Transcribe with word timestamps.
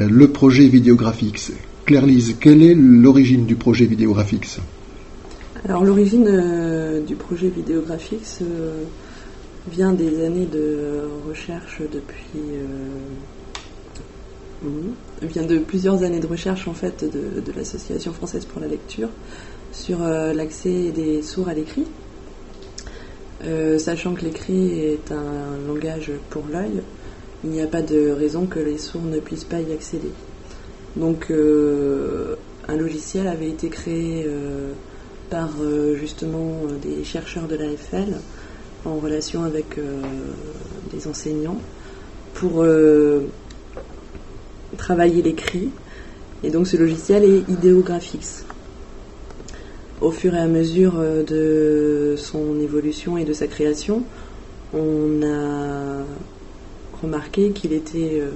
Le 0.00 0.28
projet 0.28 0.66
Videographics. 0.66 1.52
Claire-Lise, 1.84 2.36
quelle 2.40 2.62
est 2.62 2.74
l'origine 2.74 3.44
du 3.44 3.54
projet 3.54 3.84
Videographics? 3.84 4.58
Alors 5.68 5.84
l'origine 5.84 6.26
euh, 6.26 7.02
du 7.02 7.16
projet 7.16 7.48
Videographics 7.48 8.38
euh, 8.40 8.82
vient 9.70 9.92
des 9.92 10.24
années 10.24 10.46
de 10.46 11.02
recherche 11.28 11.82
depuis 11.92 12.40
vient 15.22 15.44
de 15.44 15.58
plusieurs 15.58 16.02
années 16.02 16.20
de 16.20 16.26
recherche 16.26 16.66
en 16.66 16.74
fait 16.74 17.04
de, 17.04 17.52
l'association 17.52 18.12
française 18.12 18.44
pour 18.44 18.60
la 18.60 18.68
lecture 18.68 19.08
sur 19.72 20.00
l'accès 20.00 20.92
des 20.94 21.22
sourds 21.22 21.48
à 21.48 21.54
l'écrit 21.54 21.86
euh, 23.44 23.78
sachant 23.78 24.12
que 24.14 24.22
l'écrit 24.22 24.80
est 24.80 25.12
un 25.12 25.66
langage 25.66 26.12
pour 26.28 26.44
l'œil, 26.52 26.82
il 27.44 27.50
n'y 27.50 27.60
a 27.60 27.66
pas 27.66 27.82
de 27.82 28.10
raison 28.10 28.46
que 28.46 28.58
les 28.58 28.78
sourds 28.78 29.02
ne 29.02 29.18
puissent 29.18 29.44
pas 29.44 29.60
y 29.60 29.72
accéder. 29.72 30.10
Donc 30.96 31.30
euh, 31.30 32.36
un 32.68 32.76
logiciel 32.76 33.26
avait 33.26 33.48
été 33.48 33.68
créé 33.68 34.24
euh, 34.26 34.72
par 35.30 35.50
justement 35.94 36.62
des 36.82 37.04
chercheurs 37.04 37.46
de 37.46 37.54
l'AFL 37.54 38.16
en 38.84 38.96
relation 38.96 39.44
avec 39.44 39.78
des 40.92 41.06
enseignants 41.06 41.60
pour 42.34 42.64
travailler 44.76 45.22
l'écrit. 45.22 45.70
Et 46.42 46.50
donc 46.50 46.66
ce 46.66 46.76
logiciel 46.76 47.22
est 47.22 47.48
Ideographics 47.48 48.44
au 50.00 50.10
fur 50.10 50.34
et 50.34 50.38
à 50.38 50.46
mesure 50.46 50.94
euh, 50.98 51.22
de 51.22 52.16
son 52.16 52.58
évolution 52.60 53.18
et 53.18 53.24
de 53.24 53.32
sa 53.32 53.46
création, 53.46 54.02
on 54.72 55.22
a 55.22 56.04
remarqué 57.02 57.50
qu'il 57.50 57.72
était 57.72 58.20
euh, 58.20 58.30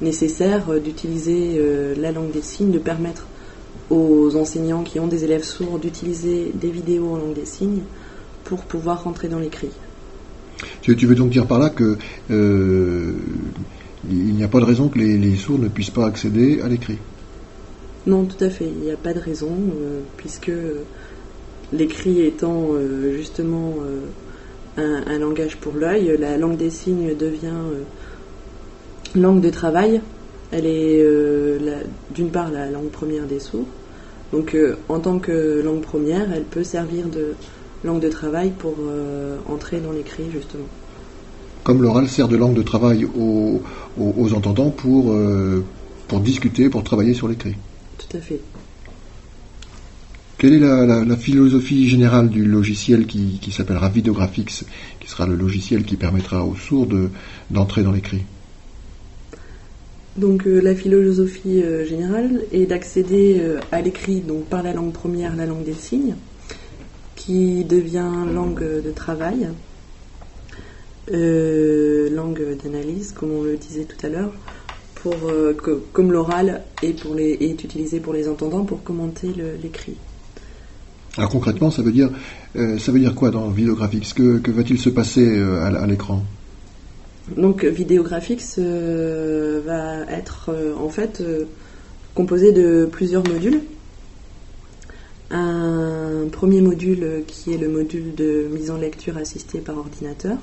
nécessaire 0.00 0.70
euh, 0.70 0.80
d'utiliser 0.80 1.60
la 1.96 2.12
langue 2.12 2.30
des 2.30 2.42
signes, 2.42 2.70
de 2.70 2.78
permettre 2.78 3.26
aux 3.90 4.36
enseignants 4.36 4.82
qui 4.82 5.00
ont 5.00 5.06
des 5.06 5.24
élèves 5.24 5.44
sourds 5.44 5.78
d'utiliser 5.78 6.52
des 6.54 6.70
vidéos 6.70 7.14
en 7.14 7.16
langue 7.16 7.34
des 7.34 7.46
signes 7.46 7.82
pour 8.44 8.62
pouvoir 8.62 9.04
rentrer 9.04 9.28
dans 9.28 9.38
l'écrit. 9.38 9.70
Tu, 10.82 10.94
veux 10.94 11.14
donc 11.14 11.30
dire 11.30 11.46
par 11.46 11.58
là 11.58 11.70
que 11.70 11.96
il 14.10 14.34
n'y 14.34 14.44
a 14.44 14.48
pas 14.48 14.60
de 14.60 14.64
raison 14.64 14.88
que 14.88 14.98
les 14.98 15.36
sourds 15.36 15.58
ne 15.58 15.68
puissent 15.68 15.90
pas 15.90 16.06
accéder 16.06 16.60
à 16.62 16.68
l'écrit? 16.68 16.98
Non, 18.08 18.24
tout 18.24 18.42
à 18.42 18.48
fait. 18.48 18.64
Il 18.66 18.84
n'y 18.84 18.90
a 18.90 18.96
pas 18.96 19.12
de 19.12 19.18
raison, 19.18 19.50
euh, 19.50 20.00
puisque 20.16 20.50
l'écrit 21.72 22.22
étant 22.22 22.68
euh, 22.72 23.14
justement 23.16 23.74
euh, 24.78 25.00
un, 25.06 25.18
langage 25.18 25.56
pour 25.56 25.74
l'œil, 25.74 26.16
la 26.18 26.36
langue 26.36 26.56
des 26.56 26.70
signes 26.70 27.16
devient 27.16 27.52
langue 29.14 29.40
de 29.40 29.50
travail. 29.50 30.00
Elle 30.50 30.64
est 30.64 31.04
d'une 32.14 32.30
part 32.30 32.50
la 32.50 32.70
langue 32.70 32.88
première 32.88 33.26
des 33.26 33.38
sourds. 33.38 33.66
Donc 34.32 34.56
en 34.88 34.98
tant 34.98 35.18
que 35.18 35.60
langue 35.62 35.82
première, 35.82 36.32
elle 36.32 36.44
peut 36.44 36.64
servir 36.64 37.06
de 37.06 37.34
langue 37.84 38.00
de 38.00 38.08
travail 38.08 38.52
pour 38.58 38.74
entrer 39.46 39.80
dans 39.80 39.92
l'écrit 39.92 40.24
justement. 40.32 40.64
Comme 41.64 41.82
l'oral 41.82 42.08
sert 42.08 42.28
de 42.28 42.36
langue 42.36 42.54
de 42.54 42.62
travail 42.62 43.04
aux, 43.04 44.32
entendants 44.32 44.70
pour, 44.70 45.14
pour 46.08 46.20
discuter, 46.20 46.70
pour 46.70 46.82
travailler 46.82 47.12
sur 47.12 47.28
l'écrit 47.28 47.56
tout 48.08 48.16
à 48.16 48.20
fait. 48.20 48.40
Quelle 50.38 50.52
est 50.52 50.60
la, 50.60 51.16
philosophie 51.16 51.88
générale 51.88 52.28
du 52.28 52.44
logiciel 52.44 53.06
qui, 53.06 53.50
s'appellera 53.50 53.88
Videographics, 53.88 54.64
qui 55.00 55.08
sera 55.08 55.26
le 55.26 55.34
logiciel 55.34 55.82
qui 55.82 55.96
permettra 55.96 56.44
aux 56.44 56.54
sourds 56.54 56.86
d'entrer 57.50 57.82
dans 57.82 57.90
l'écrit? 57.90 58.22
Donc 60.16 60.46
euh, 60.46 60.60
la 60.60 60.76
philosophie 60.76 61.60
euh, 61.62 61.84
générale 61.84 62.42
est 62.52 62.66
d'accéder 62.66 63.38
euh, 63.40 63.58
à 63.72 63.80
l'écrit 63.80 64.20
donc 64.20 64.44
par 64.44 64.62
la 64.62 64.72
langue 64.72 64.92
première, 64.92 65.34
la 65.34 65.46
langue 65.46 65.64
des 65.64 65.74
signes, 65.74 66.14
qui 67.16 67.64
devient 67.64 68.12
langue 68.32 68.62
de 68.62 68.92
travail, 68.92 69.48
langue 71.10 72.56
d'analyse, 72.62 73.10
comme 73.10 73.32
on 73.32 73.42
le 73.42 73.56
disait 73.56 73.84
tout 73.84 74.06
à 74.06 74.08
l'heure, 74.08 74.32
pour, 74.94 75.16
que, 75.16 75.82
comme 75.92 76.12
l'oral 76.12 76.62
est, 76.82 77.04
est 77.18 77.64
utilisé 77.64 77.98
pour 77.98 78.12
les 78.12 78.28
entendants 78.28 78.64
pour 78.64 78.84
commenter 78.84 79.28
l'écrit. 79.60 79.96
Alors 81.18 81.30
concrètement, 81.30 81.70
ça 81.70 81.82
veut 81.82 81.92
dire, 81.92 82.10
euh, 82.56 82.78
ça 82.78 82.92
veut 82.92 83.00
dire 83.00 83.14
quoi 83.14 83.30
dans 83.30 83.48
Videographics? 83.48 84.14
Que, 84.14 84.38
que 84.38 84.50
va-t-il 84.50 84.78
se 84.78 84.88
passer 84.88 85.26
euh, 85.26 85.64
à, 85.64 85.86
l'écran? 85.86 86.22
Donc 87.36 87.64
Videographics 87.64 88.58
va 88.58 90.04
être 90.08 90.50
en 90.80 90.88
fait 90.88 91.22
composé 92.14 92.52
de 92.52 92.88
plusieurs 92.90 93.26
modules. 93.28 93.60
Un 95.30 96.26
premier 96.32 96.62
module 96.62 97.24
qui 97.26 97.52
est 97.52 97.58
le 97.58 97.68
module 97.68 98.14
de 98.14 98.48
mise 98.50 98.70
en 98.70 98.78
lecture 98.78 99.18
assistée 99.18 99.58
par 99.58 99.76
ordinateur. 99.76 100.38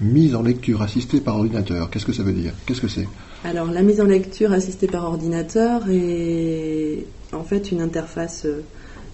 Mise 0.00 0.34
en 0.34 0.42
lecture 0.42 0.82
assistée 0.82 1.20
par 1.20 1.36
ordinateur, 1.36 1.90
qu'est-ce 1.90 2.06
que 2.06 2.12
ça 2.12 2.22
veut 2.22 2.32
dire? 2.32 2.52
Qu'est-ce 2.66 2.80
que 2.80 2.88
c'est? 2.88 3.06
Alors, 3.44 3.70
la 3.70 3.82
mise 3.82 4.00
en 4.00 4.04
lecture 4.04 4.52
assistée 4.52 4.86
par 4.86 5.04
ordinateur 5.04 5.82
est 5.90 7.04
en 7.32 7.44
fait 7.44 7.70
une 7.70 7.80
interface 7.80 8.44
euh, 8.44 8.62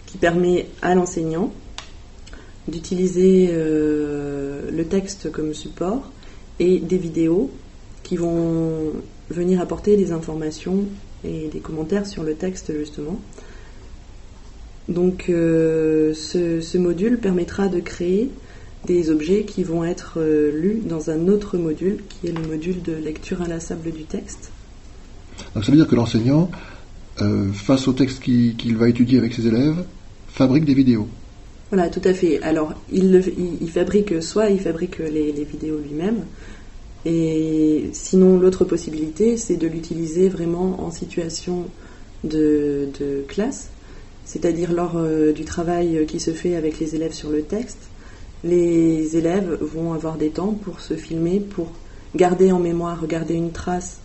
qui 0.07 0.19
permet 0.19 0.67
à 0.83 0.95
l'enseignant 0.95 1.53
d'utiliser 2.69 3.49
euh, 3.51 4.71
le 4.71 4.85
texte 4.87 5.31
comme 5.31 5.53
support 5.55 6.11
et 6.59 6.79
des 6.79 6.99
vidéos 6.99 7.51
qui 8.03 8.17
vont 8.17 8.93
venir 9.31 9.61
apporter 9.61 9.97
des 9.97 10.13
informations 10.13 10.85
et 11.25 11.49
des 11.49 11.61
commentaires 11.61 12.07
sur 12.07 12.23
le 12.23 12.35
texte 12.35 12.73
justement. 12.77 13.21
Donc 14.89 15.27
euh, 15.29 16.13
ce, 16.15 16.79
module 16.79 17.19
permettra 17.19 17.69
de 17.69 17.81
créer 17.81 18.31
des 18.87 19.11
objets 19.11 19.45
qui 19.45 19.65
vont 19.65 19.83
être 19.83 20.19
euh, 20.19 20.51
lus 20.53 20.83
dans 20.85 21.09
un 21.09 21.29
autre 21.29 21.57
module, 21.57 22.03
qui 22.09 22.29
est 22.29 22.33
le 22.33 22.47
module 22.47 22.83
de 22.83 22.93
lecture 22.93 23.41
inlassable 23.41 23.91
du 23.91 24.05
texte. 24.05 24.51
Donc 25.55 25.65
ça 25.65 25.71
veut 25.71 25.79
dire 25.79 25.89
que 25.89 25.97
l'enseignant, 25.97 26.51
face 27.53 27.89
au 27.89 27.93
texte 27.93 28.21
qu'il 28.21 28.77
va 28.77 28.89
étudier 28.89 29.19
avec 29.19 29.33
ses 29.35 29.47
élèves, 29.47 29.85
fabrique 30.35 30.65
des 30.65 30.75
vidéos. 30.75 31.09
Voilà, 31.71 31.89
tout 31.89 32.03
à 32.05 32.13
fait. 32.13 32.43
Alors, 32.43 32.75
il, 32.93 33.23
il, 33.61 33.71
fabrique 33.71 34.23
soit 34.23 34.51
il 34.51 34.61
fabrique 34.61 34.99
les, 34.99 35.33
vidéos 35.45 35.79
lui-même, 35.79 36.25
et 37.05 37.89
sinon 37.93 38.39
l'autre 38.39 38.65
possibilité, 38.65 39.37
c'est 39.37 39.57
de 39.57 39.67
l'utiliser 39.67 40.29
vraiment 40.29 40.85
en 40.85 40.91
situation 40.91 41.65
de, 42.23 42.89
classe, 43.29 43.71
c'est-à-dire 44.25 44.73
lors 44.73 44.97
euh, 44.97 45.33
du 45.33 45.45
travail 45.45 46.05
qui 46.07 46.21
se 46.21 46.31
fait 46.33 46.55
avec 46.55 46.79
les 46.79 46.95
élèves 46.95 47.13
sur 47.13 47.31
le 47.31 47.43
texte 47.43 47.89
les 48.45 49.17
élèves 49.17 49.59
vont 49.61 49.95
avoir 49.95 50.17
des 50.17 50.29
temps 50.29 50.53
pour 50.53 50.81
se 50.81 50.95
filmer, 50.95 51.41
pour 51.41 51.73
garder 52.15 52.53
en 52.53 52.61
mémoire, 52.61 53.07
garder 53.07 53.35
une 53.35 53.53
trace 53.53 53.99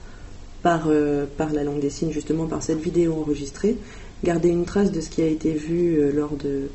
par, 0.64 0.86
euh, 0.88 1.26
par 1.38 1.52
la 1.52 1.64
langue 1.64 1.82
des 1.82 1.90
signes, 1.90 2.12
justement 2.12 2.48
par 2.48 2.64
cette 2.64 2.80
vidéo 2.80 3.14
enregistrée, 3.14 3.76
garder 4.24 4.50
une 4.50 4.66
trace 4.66 4.92
de 4.92 5.02
ce 5.02 5.10
qui 5.10 5.22
a 5.22 5.28
été 5.28 5.54
vu 5.54 5.98
euh, 5.98 6.12
lors 6.14 6.36
de 6.36 6.70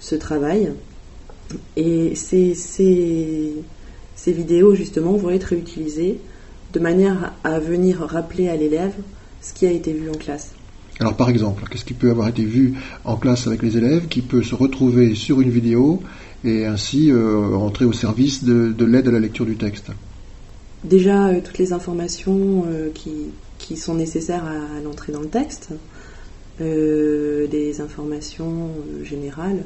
ce 0.00 0.14
travail. 0.14 0.72
Et 1.76 2.14
ces, 2.14 2.54
ces, 2.54 3.54
ces, 4.14 4.32
vidéos, 4.32 4.74
justement, 4.74 5.12
vont 5.12 5.30
être 5.30 5.52
utilisées 5.52 6.18
de 6.72 6.80
manière 6.80 7.32
à 7.44 7.58
venir 7.58 8.00
rappeler 8.00 8.48
à 8.48 8.56
l'élève 8.56 8.92
ce 9.40 9.54
qui 9.54 9.66
a 9.66 9.70
été 9.70 9.92
vu 9.92 10.10
en 10.10 10.14
classe. 10.14 10.52
Alors 11.00 11.14
par 11.14 11.30
exemple, 11.30 11.64
qu'est-ce 11.70 11.84
qui 11.84 11.94
peut 11.94 12.10
avoir 12.10 12.28
été 12.28 12.44
vu 12.44 12.74
en 13.04 13.16
classe 13.16 13.46
avec 13.46 13.62
les 13.62 13.76
élèves 13.76 14.08
qui 14.08 14.20
peut 14.20 14.42
se 14.42 14.54
retrouver 14.54 15.14
sur 15.14 15.40
une 15.40 15.50
vidéo 15.50 16.02
et 16.44 16.66
ainsi 16.66 17.10
euh, 17.10 17.54
entrer 17.54 17.84
au 17.84 17.92
service 17.92 18.44
de, 18.44 18.84
l'aide 18.84 19.08
à 19.08 19.12
la 19.12 19.20
lecture 19.20 19.46
du 19.46 19.56
texte? 19.56 19.90
Déjà, 20.84 21.28
euh, 21.28 21.40
toutes 21.44 21.58
les 21.58 21.72
informations 21.72 22.64
euh, 22.66 22.90
qui, 22.92 23.12
qui, 23.58 23.76
sont 23.76 23.94
nécessaires 23.94 24.44
à, 24.44 24.80
l'entrée 24.80 25.12
dans 25.12 25.20
le 25.20 25.28
texte, 25.28 25.70
des 26.60 27.80
informations 27.80 28.70
générales 29.02 29.62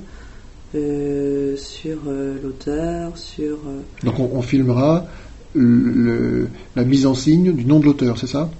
sur 0.74 1.98
l'auteur, 2.42 3.16
sur... 3.16 3.58
Donc 4.02 4.18
on, 4.18 4.42
filmera 4.42 5.06
la 5.54 6.84
mise 6.84 7.06
en 7.06 7.14
signe 7.14 7.52
du 7.52 7.64
nom 7.64 7.80
de 7.80 7.86
l'auteur, 7.86 8.18
c'est 8.18 8.26
ça? 8.26 8.50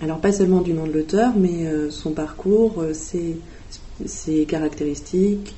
Alors 0.00 0.20
pas 0.20 0.32
seulement 0.32 0.60
du 0.60 0.72
nom 0.72 0.86
de 0.86 0.92
l'auteur, 0.92 1.32
mais 1.36 1.66
son 1.90 2.12
parcours, 2.12 2.84
ses, 2.92 3.36
ses, 4.06 4.44
caractéristiques, 4.44 5.54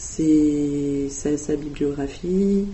c'est 0.00 1.08
sa, 1.10 1.56
bibliographie 1.56 2.64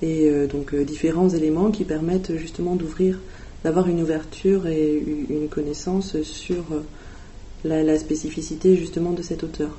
et 0.00 0.30
euh, 0.30 0.46
donc 0.46 0.74
euh, 0.74 0.84
différents 0.84 1.28
éléments 1.28 1.70
qui 1.72 1.84
permettent 1.84 2.36
justement 2.36 2.76
d'ouvrir, 2.76 3.18
d'avoir 3.64 3.88
une 3.88 4.00
ouverture 4.00 4.68
et 4.68 5.02
une 5.28 5.48
connaissance 5.48 6.22
sur 6.22 6.64
euh, 7.66 7.82
la, 7.82 7.98
spécificité 7.98 8.76
justement 8.76 9.12
de 9.12 9.22
cet 9.22 9.42
auteur. 9.44 9.70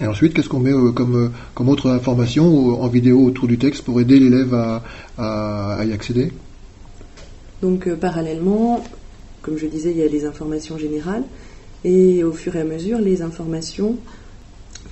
Et 0.00 0.06
ensuite, 0.06 0.32
qu'est-ce 0.34 0.48
qu'on 0.48 0.60
met 0.60 0.72
comme, 0.94 1.32
comme 1.54 1.68
autre 1.68 1.90
information 1.90 2.80
en 2.80 2.86
vidéo 2.88 3.24
autour 3.24 3.48
du 3.48 3.58
texte 3.58 3.84
pour 3.84 4.00
aider 4.00 4.20
l'élève 4.20 4.54
à, 5.18 5.84
y 5.84 5.92
accéder? 5.92 6.30
Donc 7.62 7.92
parallèlement, 7.94 8.84
comme 9.42 9.58
je 9.58 9.66
disais, 9.66 9.90
il 9.90 9.98
y 9.98 10.02
a 10.02 10.06
les 10.06 10.24
informations 10.24 10.78
générales 10.78 11.24
et 11.82 12.22
au 12.22 12.32
fur 12.32 12.54
et 12.54 12.60
à 12.60 12.64
mesure 12.64 12.98
les 12.98 13.22
informations 13.22 13.96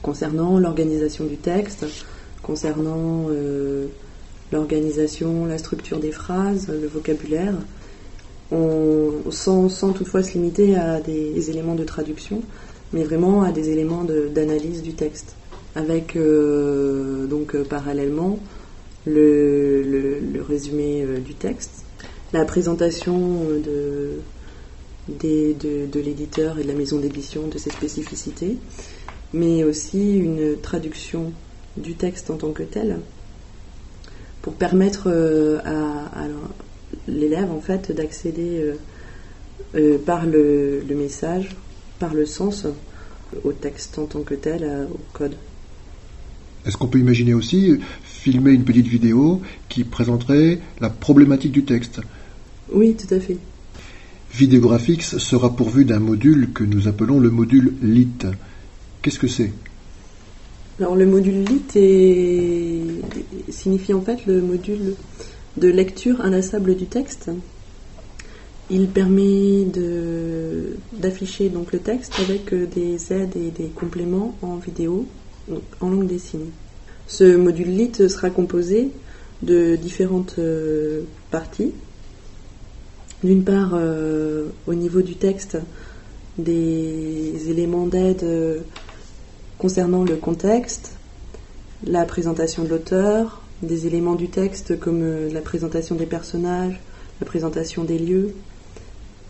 concernant 0.03 0.59
l'organisation 0.59 1.25
du 1.25 1.37
texte, 1.37 1.87
concernant 2.43 3.27
euh, 3.29 3.87
l'organisation, 4.53 5.47
la 5.47 5.59
structure 5.59 5.99
des 5.99 6.13
phrases, 6.13 6.69
le 6.69 6.87
vocabulaire, 6.87 7.55
on, 8.53 9.31
sans, 9.31 9.69
toutefois 9.93 10.23
se 10.23 10.35
limiter 10.35 10.77
à 10.77 11.01
des 11.01 11.51
éléments 11.51 11.75
de 11.75 11.85
traduction, 11.85 12.43
mais 12.93 13.05
vraiment 13.05 13.43
à 13.43 13.53
des 13.53 13.71
éléments 13.71 14.05
d'analyse 14.05 14.83
du 14.83 14.95
texte, 14.95 15.35
avec 15.75 16.17
euh, 16.17 17.27
donc 17.27 17.57
parallèlement 17.65 18.39
le, 19.07 20.21
résumé 20.49 21.05
du 21.25 21.35
texte, 21.35 21.85
la 22.33 22.45
présentation 22.45 23.41
de, 23.65 24.21
de, 25.09 26.01
l'éditeur 26.01 26.59
et 26.59 26.63
de 26.63 26.69
la 26.69 26.75
maison 26.75 26.99
d'édition 26.99 27.47
de 27.49 27.59
ses 27.59 27.71
spécificités, 27.71 28.57
mais 29.33 29.65
aussi 29.65 30.17
une 30.17 30.57
traduction 30.61 31.33
du 31.77 31.95
texte 31.95 32.31
en 32.31 32.37
tant 32.37 32.53
que 32.53 32.63
tel, 32.63 33.01
pour 34.43 34.55
permettre 34.55 35.09
euh, 35.09 35.59
à, 35.65 36.27
l'élève 37.09 37.51
en 37.51 37.61
fait 37.61 37.93
d'accéder 37.93 38.61
euh, 38.61 38.75
euh, 39.75 39.99
par 39.99 40.27
le, 40.27 40.83
message, 40.91 41.51
par 41.99 42.15
le 42.15 42.27
sens, 42.27 42.67
au 43.45 43.53
texte 43.53 43.99
en 43.99 44.07
tant 44.07 44.23
que 44.23 44.35
tel, 44.35 44.87
au 44.93 45.01
code. 45.13 45.35
Est-ce 46.65 46.77
qu'on 46.77 46.89
peut 46.89 46.99
imaginer 46.99 47.35
aussi 47.35 47.79
filmer 48.05 48.53
une 48.53 48.65
petite 48.65 48.87
vidéo 48.87 49.41
qui 49.69 49.85
présenterait 49.85 50.59
la 50.81 50.91
problématique 50.91 51.53
du 51.53 51.65
texte? 51.65 52.01
Oui, 52.73 52.95
tout 52.95 53.13
à 53.15 53.21
fait. 53.21 53.37
Videographics 54.33 55.03
sera 55.03 55.55
pourvu 55.55 55.85
d'un 55.85 56.01
module 56.01 56.53
que 56.53 56.65
nous 56.65 56.89
appelons 56.89 57.21
le 57.21 57.31
module 57.31 57.75
LIT. 57.83 58.27
Qu'est-ce 59.01 59.19
que 59.19 59.29
c'est? 59.29 59.53
Alors 60.79 60.95
le 60.95 61.07
module 61.07 61.43
LIT 61.45 63.03
signifie 63.49 63.95
en 63.95 64.03
fait 64.03 64.27
le 64.27 64.43
module 64.43 64.95
de 65.57 65.69
lecture 65.69 66.21
inlassable 66.21 66.75
du 66.75 66.87
texte. 66.87 67.31
Il 68.69 68.89
permet 68.89 69.65
d'afficher 70.93 71.49
donc 71.49 71.73
le 71.73 71.79
texte 71.79 72.15
avec 72.19 72.53
euh, 72.53 72.67
des 72.67 73.13
aides 73.13 73.37
et 73.37 73.51
des 73.51 73.69
compléments 73.69 74.37
en 74.43 74.57
vidéo, 74.57 75.07
en 75.81 75.89
langue 75.89 76.09
des 76.09 76.19
signes. 76.19 76.51
Ce 77.07 77.37
module 77.37 77.69
LIT 77.69 78.09
sera 78.09 78.31
composé 78.31 78.91
de 79.43 79.77
différentes 79.77 80.35
euh, 80.39 81.03
parties 81.31 81.73
d'une 83.23 83.45
part, 83.45 83.71
euh, 83.75 84.49
au 84.67 84.75
niveau 84.75 85.01
du 85.01 85.15
texte, 85.15 85.59
des 86.39 87.49
éléments 87.49 87.87
d'aide 87.87 88.63
concernant 89.59 90.05
le 90.05 90.17
contexte, 90.17 90.97
la 91.87 92.05
présentation 92.05 92.65
de 92.65 92.69
l'auteur, 92.69 93.46
des 93.63 93.87
éléments 93.87 94.15
du 94.15 94.29
texte 94.29 94.79
comme 94.79 95.03
euh, 95.03 95.33
la 95.33 95.41
présentation 95.41 95.95
des 95.95 96.07
personnages, 96.07 96.81
la 97.21 97.27
présentation 97.27 97.85
des 97.85 97.99
lieux. 97.99 98.35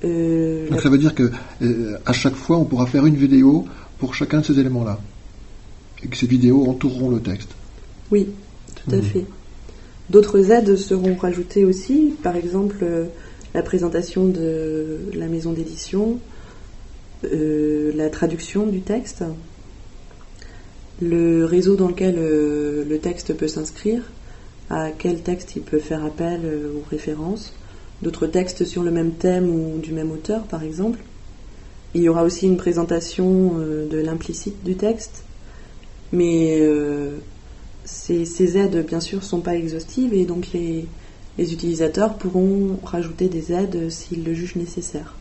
Donc 0.02 0.80
ça 0.80 0.88
veut 0.88 0.98
dire 0.98 1.14
que 1.14 1.32
à 2.04 2.12
chaque 2.12 2.34
fois, 2.34 2.58
on 2.58 2.64
pourra 2.64 2.86
faire 2.86 3.06
une 3.06 3.16
vidéo 3.16 3.66
pour 3.98 4.14
chacun 4.14 4.40
de 4.40 4.44
ces 4.44 4.60
éléments-là, 4.60 5.00
et 6.04 6.06
que 6.06 6.16
ces 6.16 6.26
vidéos 6.26 6.66
entoureront 6.66 7.10
le 7.10 7.20
texte. 7.20 7.48
Oui, 8.12 8.28
tout 8.76 8.94
à 8.94 8.98
mmh. 8.98 9.02
fait. 9.02 9.24
D'autres 10.10 10.52
aides 10.52 10.76
seront 10.76 11.16
rajoutées 11.16 11.64
aussi, 11.64 12.14
par 12.22 12.36
exemple 12.36 12.84
la 13.56 13.62
présentation 13.62 14.26
de 14.26 14.98
la 15.14 15.28
maison 15.28 15.52
d'édition, 15.52 16.18
euh, 17.24 17.90
la 17.94 18.10
traduction 18.10 18.66
du 18.66 18.82
texte, 18.82 19.24
le 21.00 21.46
réseau 21.46 21.74
dans 21.74 21.88
lequel 21.88 22.16
euh, 22.18 22.84
le 22.84 22.98
texte 22.98 23.34
peut 23.34 23.48
s'inscrire, 23.48 24.02
à 24.70 24.90
quel 24.90 25.22
texte 25.22 25.56
il 25.56 25.62
peut 25.62 25.78
faire 25.78 26.04
appel 26.04 26.40
euh, 26.44 26.72
ou 26.74 26.82
référence, 26.90 27.54
d'autres 28.02 28.26
textes 28.26 28.64
sur 28.64 28.82
le 28.82 28.90
même 28.90 29.12
thème 29.12 29.48
ou 29.48 29.78
du 29.78 29.92
même 29.92 30.10
auteur 30.10 30.44
par 30.44 30.62
exemple. 30.62 30.98
Il 31.94 32.02
y 32.02 32.08
aura 32.08 32.24
aussi 32.24 32.46
une 32.46 32.58
présentation 32.58 33.58
de 33.58 33.96
l'implicite 33.96 34.62
du 34.64 34.74
texte, 34.74 35.24
mais 36.12 36.60
ces, 37.86 38.24
ces, 38.24 38.58
aides 38.58 38.84
bien 38.86 39.00
sûr 39.00 39.22
sont 39.22 39.40
pas 39.40 39.54
exhaustives 39.54 40.12
et 40.12 40.26
donc 40.26 40.48
les, 40.52 40.86
utilisateurs 41.38 42.16
pourront 42.16 42.78
rajouter 42.82 43.28
des 43.28 43.52
aides 43.52 43.90
s'ils 43.90 44.24
le 44.24 44.34
jugent 44.34 44.56
nécessaire. 44.56 45.14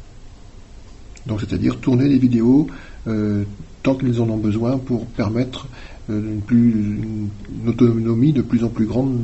Donc 1.28 1.42
c'est-à-dire 1.42 1.80
tourner 1.80 2.08
les 2.08 2.18
vidéos 2.18 2.68
euh, 3.08 3.44
tant 3.84 3.96
qu'ils 3.96 4.22
en 4.22 4.30
ont 4.30 4.38
besoin 4.38 4.78
pour 4.78 5.06
permettre 5.06 5.68
euh, 6.10 6.34
une, 6.34 6.42
plus, 6.42 7.00
autonomie 7.68 8.34
de 8.34 8.42
plus 8.42 8.64
en 8.64 8.70
plus 8.70 8.86
grande 8.86 9.20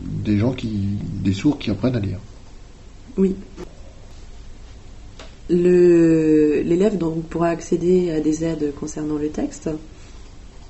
des 0.00 0.38
gens 0.38 0.52
qui, 0.52 0.98
des 1.22 1.32
sourds 1.32 1.58
qui 1.58 1.70
apprennent 1.70 1.96
à 1.96 2.00
lire. 2.00 2.18
Oui. 3.16 3.34
L'élève 5.50 6.96
pourra 7.28 7.48
accéder 7.48 8.10
à 8.10 8.20
des 8.20 8.44
aides 8.44 8.72
concernant 8.78 9.16
le 9.16 9.28
texte, 9.28 9.68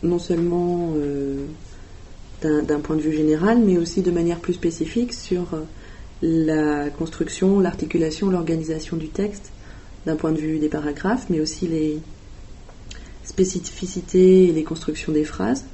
non 0.03 0.19
seulement 0.19 0.93
euh, 0.97 1.45
d'un 2.43 2.81
point 2.81 2.97
de 2.97 3.01
vue 3.01 3.13
général, 3.13 3.59
mais 3.65 3.79
aussi 3.79 4.03
de 4.03 4.11
manière 4.11 4.41
plus 4.41 4.55
spécifique 4.55 5.13
sur 5.13 5.55
euh, 5.55 5.63
la 6.23 6.91
construction, 6.91 7.61
l'articulation, 7.61 8.31
l'organisation 8.31 8.97
du 8.97 9.09
texte, 9.09 9.53
d'un 10.07 10.17
point 10.17 10.33
de 10.33 10.39
vue 10.39 10.59
des 10.59 10.69
paragraphes, 10.69 11.27
mais 11.31 11.41
aussi 11.41 11.67
les 11.69 12.01
spécificités 13.25 14.49
et 14.49 14.53
les 14.53 14.65
constructions 14.65 15.13
des 15.13 15.25
phrases, 15.25 15.65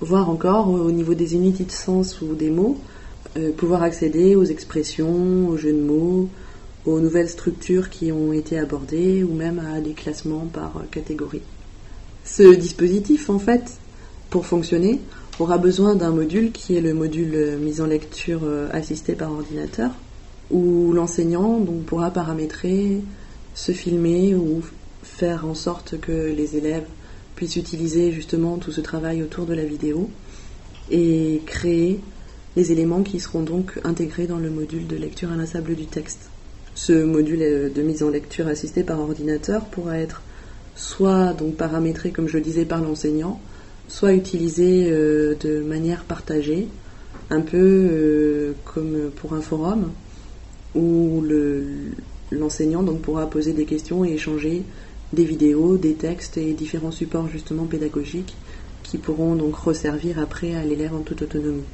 voire 0.00 0.30
encore 0.30 0.70
au 0.70 0.90
niveau 0.90 1.14
des 1.14 1.34
unités 1.34 1.64
de 1.64 1.72
sens 1.72 2.20
ou 2.20 2.34
des 2.34 2.50
mots, 2.50 2.78
euh, 3.36 3.52
pouvoir 3.52 3.82
accéder 3.82 4.34
aux 4.36 4.44
expressions, 4.44 5.48
aux 5.48 5.56
jeux 5.56 5.72
de 5.72 5.80
mots, 5.80 6.28
aux 6.86 7.00
nouvelles 7.00 7.28
structures 7.28 7.90
qui 7.90 8.10
ont 8.10 8.32
été 8.32 8.58
abordées 8.58 9.22
ou 9.22 9.34
même 9.34 9.58
à 9.58 9.80
des 9.80 9.92
classements 9.92 10.48
par 10.52 10.82
catégorie. 10.90 11.42
Ce 12.24 12.54
dispositif, 12.54 13.28
en 13.28 13.38
fait, 13.38 13.72
pour 14.30 14.46
fonctionner, 14.46 15.00
aura 15.38 15.58
besoin 15.58 15.94
d'un 15.94 16.10
module 16.10 16.52
qui 16.52 16.76
est 16.76 16.80
le 16.80 16.94
module 16.94 17.34
euh, 17.34 17.58
mise 17.58 17.80
en 17.80 17.86
lecture 17.86 18.40
euh, 18.44 18.68
assisté 18.72 19.14
par 19.14 19.32
ordinateur, 19.32 19.90
où 20.50 20.92
l'enseignant 20.92 21.60
pourra 21.86 22.10
paramétrer, 22.10 23.00
se 23.54 23.72
filmer 23.72 24.34
ou 24.34 24.62
faire 25.02 25.46
en 25.46 25.54
sorte 25.54 26.00
que 26.00 26.32
les 26.32 26.56
élèves 26.56 26.86
puissent 27.36 27.56
utiliser 27.56 28.12
justement 28.12 28.58
tout 28.58 28.72
ce 28.72 28.80
travail 28.80 29.22
autour 29.22 29.46
de 29.46 29.54
la 29.54 29.64
vidéo 29.64 30.10
et 30.90 31.40
créer 31.46 32.00
les 32.56 32.72
éléments 32.72 33.02
qui 33.02 33.20
seront 33.20 33.42
donc 33.42 33.78
intégrés 33.84 34.26
dans 34.26 34.38
le 34.38 34.50
module 34.50 34.86
de 34.86 34.96
lecture 34.96 35.30
inlassable 35.30 35.74
du 35.74 35.86
texte. 35.86 36.30
Ce 36.74 36.92
module 36.92 37.42
euh, 37.42 37.68
de 37.68 37.82
mise 37.82 38.02
en 38.02 38.10
lecture 38.10 38.48
assisté 38.48 38.82
par 38.82 39.00
ordinateur 39.00 39.64
pourra 39.66 39.98
être 39.98 40.22
soit 40.74 41.32
donc 41.32 41.56
paramétré 41.56 42.10
comme 42.10 42.28
je 42.28 42.38
le 42.38 42.42
disais 42.42 42.64
par 42.64 42.80
l'enseignant, 42.80 43.40
soit 43.88 44.14
utilisé 44.14 44.88
euh, 44.90 45.34
de 45.40 45.60
manière 45.60 46.04
partagée, 46.04 46.68
un 47.28 47.40
peu 47.40 47.58
euh, 47.58 48.52
comme 48.64 49.10
pour 49.14 49.34
un 49.34 49.40
forum, 49.40 49.92
où 50.74 51.24
l'enseignant 52.30 52.84
pourra 52.84 53.28
poser 53.28 53.52
des 53.52 53.64
questions 53.64 54.04
et 54.04 54.12
échanger 54.12 54.62
des 55.12 55.24
vidéos, 55.24 55.76
des 55.76 55.94
textes 55.94 56.36
et 56.36 56.52
différents 56.52 56.92
supports 56.92 57.28
justement 57.28 57.64
pédagogiques 57.64 58.36
qui 58.82 58.98
pourront 58.98 59.34
donc 59.34 59.54
resservir 59.56 60.18
après 60.18 60.54
à 60.54 60.64
l'élève 60.64 60.94
en 60.94 61.00
toute 61.00 61.22
autonomie. 61.22 61.64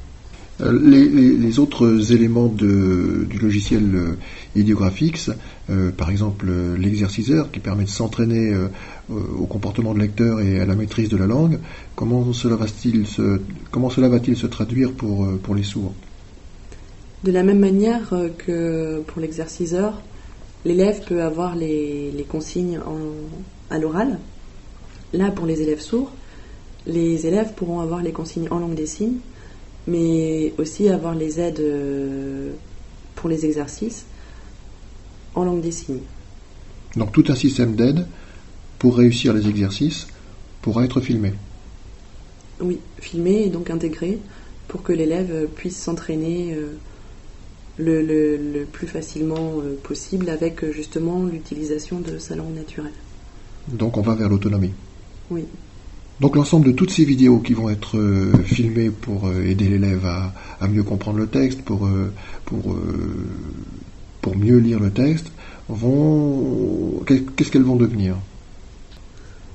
Euh, 0.59 0.71
les, 0.71 1.59
autres 1.59 2.13
éléments 2.13 2.47
du 2.47 3.37
logiciel 3.39 3.95
euh, 3.95 4.17
euh, 5.69 5.91
par 5.91 6.09
exemple 6.09 6.47
l'exerciceur 6.79 7.51
qui 7.51 7.59
permet 7.59 7.83
de 7.83 7.89
s'entraîner 7.89 8.55
au 9.09 9.45
comportement 9.45 9.93
de 9.93 9.99
lecteur 9.99 10.39
et 10.41 10.59
à 10.59 10.65
la 10.65 10.75
maîtrise 10.75 11.09
de 11.09 11.17
la 11.17 11.27
langue, 11.27 11.59
comment 11.95 12.33
cela 12.33 12.55
va-t-il 12.55 13.05
se, 13.05 13.39
comment 13.71 13.89
cela 13.89 14.09
va-t-il 14.09 14.35
se 14.35 14.47
traduire 14.47 14.91
pour, 14.93 15.27
pour 15.43 15.53
les 15.53 15.63
sourds? 15.63 15.93
De 17.23 17.31
la 17.31 17.43
même 17.43 17.59
manière 17.59 18.13
que 18.39 19.01
pour 19.05 19.21
l'exerciceur, 19.21 20.01
l'élève 20.67 21.03
peut 21.05 21.23
avoir 21.23 21.55
les, 21.55 22.25
consignes 22.29 22.79
à 23.69 23.79
l'oral. 23.79 24.19
Là, 25.13 25.31
pour 25.31 25.45
les 25.45 25.61
élèves 25.61 25.79
sourds, 25.79 26.11
les 26.85 27.25
élèves 27.25 27.53
pourront 27.53 27.79
avoir 27.79 28.03
les 28.03 28.11
consignes 28.11 28.47
en 28.51 28.59
langue 28.59 28.75
des 28.75 28.85
signes 28.85 29.17
mais 29.87 30.53
aussi 30.57 30.89
avoir 30.89 31.15
les 31.15 31.39
aides 31.39 31.61
euh, 31.61 32.51
pour 33.15 33.29
les 33.29 33.45
exercices 33.45 34.05
en 35.33 35.45
langue 35.45 35.61
des 35.61 35.71
signes. 35.71 36.01
Donc 36.95 37.11
tout 37.11 37.23
un 37.29 37.35
système 37.35 37.75
d'aide 37.75 38.05
pour 38.79 38.97
réussir 38.97 39.33
les 39.33 39.47
exercices 39.47 40.07
pourra 40.61 40.83
être 40.83 40.99
filmé. 40.99 41.33
Oui, 42.59 42.79
filmé 42.99 43.43
et 43.45 43.49
donc 43.49 43.69
intégré 43.69 44.19
pour 44.67 44.83
que 44.83 44.91
l'élève 44.91 45.47
puisse 45.55 45.77
s'entraîner 45.77 46.53
euh, 46.53 46.73
le, 47.77 48.65
plus 48.71 48.87
facilement 48.87 49.55
possible 49.83 50.29
avec 50.29 50.69
justement 50.71 51.23
l'utilisation 51.25 51.99
de 51.99 52.17
sa 52.17 52.35
langue 52.35 52.55
naturelle. 52.55 52.93
Donc 53.67 53.97
on 53.97 54.01
va 54.01 54.15
vers 54.15 54.29
l'autonomie. 54.29 54.73
Oui. 55.29 55.45
Donc 56.19 56.35
l'ensemble 56.35 56.67
de 56.67 56.71
toutes 56.71 56.89
ces 56.89 57.05
vidéos 57.05 57.39
qui 57.39 57.53
vont 57.53 57.69
être 57.69 57.99
filmées 58.45 58.89
pour 58.89 59.31
aider 59.31 59.67
l'élève 59.67 60.05
à, 60.05 60.67
mieux 60.67 60.83
comprendre 60.83 61.19
le 61.19 61.27
texte, 61.27 61.61
pour, 61.61 61.87
pour, 62.45 62.75
pour 64.21 64.35
mieux 64.35 64.57
lire 64.57 64.79
le 64.79 64.89
texte, 64.89 65.31
vont 65.69 67.03
qu'est-ce 67.05 67.51
qu'elles 67.51 67.63
vont 67.63 67.75
devenir? 67.75 68.15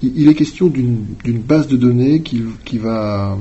Il 0.02 0.29
est 0.29 0.35
question 0.35 0.67
d'une 0.67 1.38
base 1.38 1.69
de 1.69 1.76
données 1.76 2.23
qui, 2.23 2.79
va, 2.79 3.38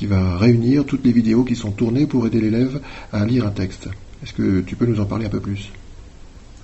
qui 0.00 0.06
va 0.06 0.38
réunir 0.38 0.86
toutes 0.86 1.04
les 1.04 1.12
vidéos 1.12 1.44
qui 1.44 1.54
sont 1.54 1.72
tournées 1.72 2.06
pour 2.06 2.26
aider 2.26 2.40
l'élève 2.40 2.80
à 3.12 3.26
lire 3.26 3.46
un 3.46 3.50
texte. 3.50 3.86
Est-ce 4.22 4.32
que 4.32 4.62
tu 4.62 4.74
peux 4.74 4.86
nous 4.86 4.98
en 4.98 5.04
parler 5.04 5.26
un 5.26 5.28
peu 5.28 5.40
plus? 5.40 5.68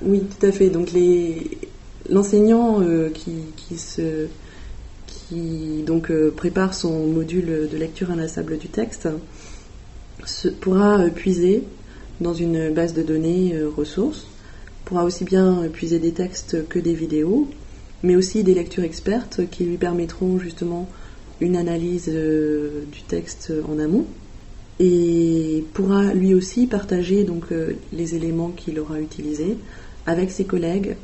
Oui, 0.00 0.22
tout 0.22 0.46
à 0.46 0.52
fait. 0.52 0.70
Donc 0.70 0.88
l'enseignant 2.08 2.80
euh, 2.80 3.10
qui, 3.10 3.76
se, 3.76 4.28
qui 5.06 5.82
donc, 5.86 6.10
euh, 6.10 6.32
prépare 6.34 6.72
son 6.72 7.08
module 7.08 7.68
de 7.70 7.76
lecture 7.76 8.10
inlassable 8.10 8.56
du 8.56 8.68
texte 8.68 9.06
pourra 10.62 11.00
euh, 11.00 11.10
puiser 11.10 11.62
dans 12.22 12.32
une 12.32 12.72
base 12.72 12.94
de 12.94 13.02
données 13.02 13.54
ressources, 13.76 14.28
pourra 14.86 15.04
aussi 15.04 15.24
bien 15.24 15.68
puiser 15.70 15.98
des 15.98 16.12
textes 16.12 16.66
que 16.70 16.78
des 16.78 16.94
vidéos, 16.94 17.50
mais 18.02 18.16
aussi 18.16 18.42
des 18.42 18.54
lectures 18.54 18.84
expertes 18.84 19.42
qui 19.50 19.66
lui 19.66 19.76
permettront 19.76 20.38
justement 20.38 20.88
une 21.40 21.56
analyse 21.56 22.10
euh, 22.12 22.84
du 22.90 23.02
texte 23.02 23.52
en 23.68 23.78
amont 23.78 24.06
et 24.78 25.64
pourra 25.72 26.12
lui 26.12 26.34
aussi 26.34 26.66
partager 26.66 27.24
donc 27.24 27.44
euh, 27.52 27.72
les 27.92 28.14
éléments 28.14 28.50
qu'il 28.50 28.78
aura 28.78 29.00
utilisés 29.00 29.56
avec 30.06 30.30
ses 30.30 30.44
collègues 30.44 30.96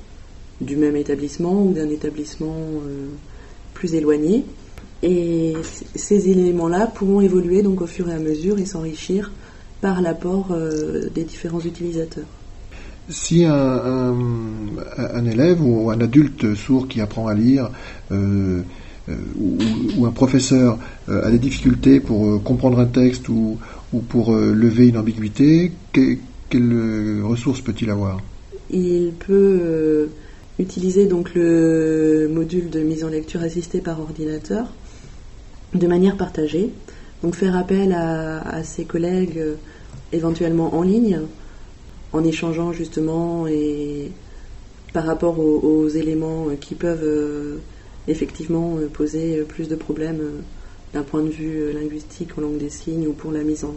du 0.60 0.76
même 0.76 0.96
établissement 0.96 1.64
ou 1.64 1.72
d'un 1.72 1.88
établissement 1.88 2.54
euh, 2.56 3.08
plus 3.74 3.94
éloigné. 3.94 4.44
Et 5.02 5.54
ces 5.96 6.28
éléments-là 6.28 6.86
pourront 6.86 7.20
évoluer 7.20 7.62
donc 7.62 7.80
au 7.80 7.86
fur 7.86 8.08
et 8.08 8.12
à 8.12 8.20
mesure 8.20 8.60
et 8.60 8.66
s'enrichir 8.66 9.32
par 9.80 10.00
l'apport 10.00 10.56
des 11.12 11.24
différents 11.24 11.60
utilisateurs 11.60 12.26
si 13.08 13.44
un, 13.44 14.14
élève 15.26 15.60
ou 15.60 15.90
un 15.90 16.00
adulte 16.00 16.54
sourd 16.54 16.86
qui 16.86 17.00
apprend 17.00 17.26
à 17.26 17.34
lire 17.34 17.68
euh, 19.12 19.96
ou, 19.96 20.06
un 20.06 20.10
professeur 20.10 20.78
euh, 21.08 21.24
a 21.24 21.30
des 21.30 21.38
difficultés 21.38 22.00
pour 22.00 22.42
comprendre 22.42 22.78
un 22.78 22.86
texte 22.86 23.28
ou, 23.28 23.58
pour 24.08 24.34
lever 24.34 24.88
une 24.88 24.96
ambiguïté, 24.96 25.70
quelles 25.92 27.20
ressources 27.22 27.60
peut-il 27.60 27.90
avoir? 27.90 28.20
Il 28.70 29.12
peut 29.12 30.08
utiliser 30.58 31.06
donc 31.06 31.34
le 31.34 32.26
module 32.32 32.70
de 32.70 32.80
mise 32.80 33.04
en 33.04 33.08
lecture 33.08 33.42
assistée 33.42 33.82
par 33.82 34.00
ordinateur 34.00 34.72
de 35.74 35.86
manière 35.86 36.16
partagée, 36.16 36.70
donc 37.22 37.34
faire 37.34 37.54
appel 37.54 37.92
à 37.92 38.64
ses 38.64 38.86
collègues 38.86 39.42
éventuellement 40.12 40.74
en 40.74 40.82
ligne 40.82 41.20
en 42.12 42.24
échangeant 42.24 42.72
justement 42.72 43.46
et 43.46 44.10
par 44.92 45.06
rapport 45.06 45.38
aux, 45.38 45.88
éléments 45.88 46.48
qui 46.60 46.74
peuvent 46.74 47.02
euh, 47.02 47.58
effectivement 48.08 48.76
euh, 48.78 48.88
poser 48.88 49.42
plus 49.42 49.68
de 49.68 49.76
problèmes 49.76 50.20
euh, 50.20 50.40
d'un 50.92 51.02
point 51.02 51.22
de 51.22 51.30
vue 51.30 51.72
linguistique 51.72 52.36
en 52.36 52.42
langue 52.42 52.58
des 52.58 52.70
signes 52.70 53.06
ou 53.06 53.12
pour 53.12 53.32
la 53.32 53.42
mise 53.42 53.64
en, 53.64 53.74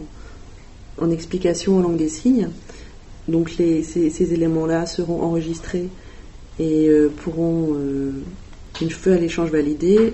en 0.98 1.10
explication 1.10 1.78
en 1.78 1.80
langue 1.80 1.96
des 1.96 2.08
signes. 2.08 2.50
Donc 3.28 3.50
ces, 3.50 4.32
éléments-là 4.32 4.86
seront 4.86 5.22
enregistrés 5.22 5.88
et 6.60 6.90
pourront, 7.24 7.74
une 8.80 8.90
fois 8.90 9.16
l'échange 9.16 9.50
validé, 9.50 10.12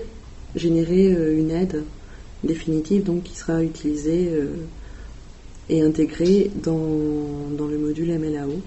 générer 0.55 1.11
une 1.35 1.51
aide 1.51 1.83
définitive 2.43 3.03
donc 3.03 3.23
qui 3.23 3.35
sera 3.35 3.61
utilisée 3.61 4.31
et 5.69 5.81
intégré 5.81 6.49
dans, 6.55 7.51
dans 7.55 7.67
le 7.67 7.77
module 7.77 8.17
MLAO 8.17 8.61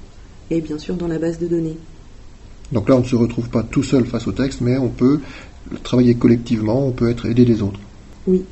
et 0.51 0.61
bien 0.61 0.79
sûr 0.79 0.95
dans 0.95 1.09
la 1.09 1.19
base 1.19 1.39
de 1.39 1.47
données. 1.47 1.79
Donc 2.73 2.89
là, 2.89 2.97
on 2.97 3.01
ne 3.01 3.05
se 3.05 3.17
retrouve 3.17 3.49
pas 3.49 3.63
tout 3.63 3.83
seul 3.83 4.07
face 4.07 4.27
au 4.27 4.33
texte, 4.33 4.61
mais 4.61 4.77
on 4.77 4.89
peut 4.89 5.21
travailler 5.83 6.15
collectivement, 6.15 6.87
on 6.87 6.93
peut 6.93 7.11
être 7.11 7.27
aidé 7.27 7.45
des 7.45 7.63
autres. 7.63 7.81
Oui. 8.27 8.45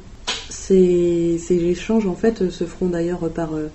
Ces, 0.48 1.40
échanges, 1.50 2.06
en 2.06 2.14
fait, 2.14 2.50
se 2.50 2.64
feront 2.64 2.88
d'ailleurs 2.88 3.28
par 3.30 3.54
euh, 3.54 3.68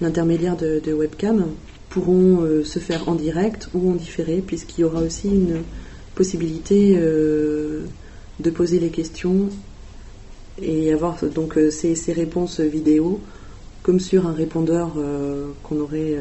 l'intermédiaire 0.00 0.56
de, 0.56 0.92
webcam, 0.92 1.46
pourront 1.88 2.42
euh, 2.42 2.62
se 2.64 2.78
faire 2.78 3.08
en 3.08 3.14
direct 3.14 3.68
ou 3.74 3.90
en 3.90 3.94
différé, 3.94 4.42
puisqu'il 4.46 4.82
y 4.82 4.84
aura 4.84 5.00
aussi 5.00 5.28
une 5.28 5.62
possibilité 6.14 6.96
euh, 6.96 7.84
de 8.38 8.50
poser 8.50 8.78
les 8.78 8.90
questions 8.90 9.48
et 10.60 10.92
avoir 10.92 11.16
donc 11.34 11.58
ces, 11.70 12.12
réponses 12.12 12.60
vidéo 12.60 13.20
comme 13.82 13.98
sur 13.98 14.26
un 14.26 14.34
répondeur 14.34 14.92
qu'on 15.62 15.80
aurait 15.80 16.18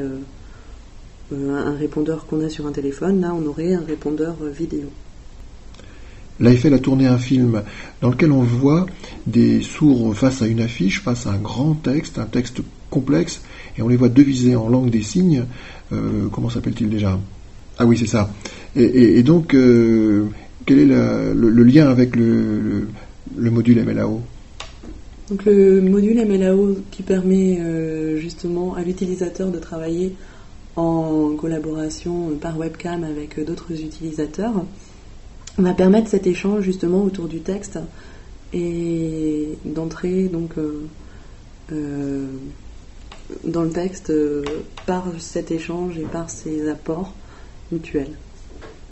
un 1.31 1.75
répondeur 1.75 2.25
qu'on 2.25 2.43
a 2.43 2.49
sur 2.49 2.65
un 2.67 2.71
téléphone, 2.71 3.21
là 3.21 3.33
on 3.33 3.45
aurait 3.45 3.73
un 3.73 3.83
répondeur 3.85 4.35
vidéo. 4.43 4.89
L'AFL 6.39 6.73
a 6.73 6.79
tourné 6.79 7.05
un 7.05 7.17
film 7.17 7.63
dans 8.01 8.09
lequel 8.09 8.31
on 8.31 8.41
voit 8.41 8.85
des 9.27 9.61
sourds 9.61 10.15
face 10.15 10.41
à 10.41 10.47
une 10.47 10.61
affiche, 10.61 11.01
face 11.01 11.27
à 11.27 11.31
un 11.31 11.37
grand 11.37 11.73
texte, 11.73 12.17
un 12.17 12.25
texte 12.25 12.61
complexe, 12.89 13.41
et 13.77 13.81
on 13.81 13.89
les 13.89 13.97
voit 13.97 14.09
deviser 14.09 14.55
en 14.55 14.69
langue 14.69 14.89
des 14.89 15.03
signes. 15.03 15.43
comment 16.31 16.49
s'appelle-t-il 16.49 16.89
déjà? 16.89 17.19
Ah 17.77 17.85
oui, 17.85 17.97
c'est 17.97 18.07
ça. 18.07 18.31
Et, 18.77 19.21
donc, 19.21 19.49
quel 19.49 20.79
est 20.79 20.85
le, 20.85 21.63
lien 21.63 21.89
avec 21.89 22.15
le 22.15 22.87
module 23.35 23.83
MLAO 23.83 24.21
donc 25.29 25.45
le 25.45 25.79
module 25.81 26.25
MLAO 26.25 26.77
qui 26.89 27.03
permet 27.03 27.59
euh, 27.59 28.17
justement 28.17 28.73
à 28.73 28.81
l'utilisateur 28.81 29.51
de 29.51 29.59
travailler 29.59 30.15
en 30.79 31.35
collaboration 31.35 32.35
par 32.39 32.57
webcam 32.57 33.03
avec 33.03 33.43
d'autres 33.43 33.71
utilisateurs 33.71 34.65
va 35.57 35.73
permettre 35.73 36.07
cet 36.09 36.25
échange 36.25 36.63
justement 36.63 37.03
autour 37.03 37.27
du 37.27 37.41
texte 37.41 37.79
et 38.53 39.57
d'entrer 39.65 40.27
donc 40.29 40.57
euh, 40.57 40.87
euh, 41.71 42.27
dans 43.43 43.63
le 43.63 43.71
texte 43.71 44.11
par 44.85 45.05
cet 45.19 45.51
échange 45.51 45.97
et 45.97 46.05
par 46.05 46.29
ces 46.29 46.69
apports 46.69 47.13
mutuels. 47.71 48.15